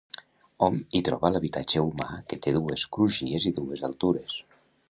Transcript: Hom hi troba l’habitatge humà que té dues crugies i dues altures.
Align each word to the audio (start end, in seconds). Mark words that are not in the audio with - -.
Hom 0.67 0.79
hi 0.99 1.01
troba 1.09 1.31
l’habitatge 1.33 1.83
humà 1.89 2.09
que 2.33 2.41
té 2.47 2.57
dues 2.57 2.89
crugies 2.97 3.49
i 3.51 3.57
dues 3.63 3.89
altures. 3.93 4.43